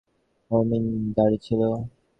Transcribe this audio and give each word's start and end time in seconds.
হেমিংওয়ের 0.51 1.11
দাড়ি 1.15 1.37
ছিল। 1.45 1.61